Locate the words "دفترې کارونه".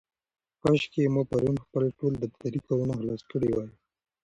2.23-2.93